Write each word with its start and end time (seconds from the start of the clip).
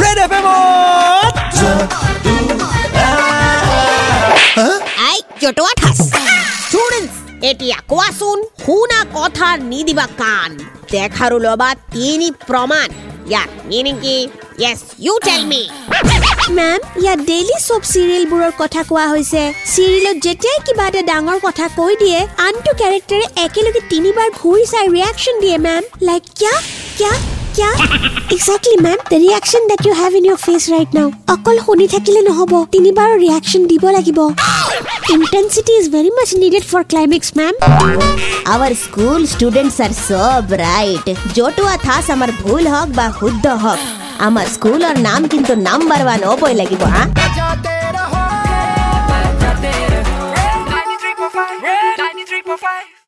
Red 0.00 0.18
এফ 0.24 0.32
আই 5.08 5.18
জটোৱা 5.42 5.72
ঠাচ 5.80 5.98
ষ্টুডেণ্টছ 6.64 7.14
এতিয়া 7.50 7.78
কোৱাচোন 7.90 8.38
শুনা 8.64 9.00
কথাৰ 9.16 9.56
নিদিবা 9.72 10.06
কাণ 10.22 10.50
দেখাৰো 10.94 11.36
ল'বা 11.46 11.70
তিনি 11.94 12.28
প্ৰমাণ 12.48 12.88
ইয়াৰ 13.30 13.48
মিনিং 13.70 13.94
কি? 14.04 14.16
Yes 14.62 14.80
you 15.06 15.14
tell 15.26 15.42
me 15.52 15.62
ma'am 16.58 16.80
ইয়াত 17.02 17.20
ডেইলি 17.30 17.56
চব 17.68 17.82
চিৰিয়েলবোৰৰ 17.92 18.52
কথা 18.62 18.80
কোৱা 18.90 19.04
হৈছে। 19.12 19.42
চিৰিয়েলত 19.74 20.16
যেতিয়াই 20.26 20.58
কিবা 20.66 20.84
এটা 20.90 21.02
ডাঙৰ 21.10 21.38
কথা 21.46 21.66
কৈ 21.78 21.92
দিয়ে 22.02 22.18
আনটো 22.46 22.70
কেৰেক্টাৰে 22.80 23.26
একেলগে 23.46 23.80
তিনিবাৰ 23.92 24.28
ঘূৰি 24.40 24.64
চাই 24.72 24.86
ৰিয়েকশ্যন 24.96 25.34
দিয়ে 25.42 25.56
মেম 25.66 25.82
লাইক 26.08 26.22
কিয়া 26.38 26.54
কিয়া 26.98 27.12
কিয়া 27.62 27.72
exactly 28.36 28.76
ma'am 28.86 28.98
the 29.10 29.18
reaction 29.24 29.62
that 29.70 29.80
you 29.86 29.92
have 30.00 30.12
in 30.18 30.24
your 30.28 30.38
face 30.46 30.62
right 30.74 30.90
now 30.96 31.08
অকল 31.34 31.56
শুনি 31.66 31.86
থাকিলে 31.94 32.20
নহ'ব 32.28 32.52
তিনিবাৰো 32.74 33.14
ৰিয়েকশ্যন 33.24 33.62
দিব 33.70 33.84
লাগিব 33.96 34.18
Intensity 35.16 35.74
is 35.80 35.86
very 35.96 36.12
much 36.18 36.30
needed 36.42 36.64
for 36.70 36.80
climax, 36.92 37.22
ma'am. 37.38 37.54
Our 38.54 38.70
school 38.84 39.20
students 39.34 39.76
are 39.86 39.94
so 40.08 40.22
bright. 40.52 41.06
Jotua 41.36 41.74
thas 41.86 42.06
amar 42.14 42.30
bhul 42.42 42.64
hog 42.74 42.88
ba 42.98 43.06
khuddo 43.18 43.52
hog. 43.64 43.80
Amar 44.26 44.46
school 44.56 44.80
or 44.88 44.96
naam 45.06 45.22
kintu 45.32 45.54
number 45.68 46.00
one 46.12 46.24
oboy 46.32 46.54
lagi 46.62 46.76
bo, 46.82 46.88
ha? 46.94 47.02
Ninety-three 50.72 51.14
point 51.20 51.32
five. 51.38 51.58
Ninety-three 52.02 52.42
point 52.48 52.60
five. 52.66 53.01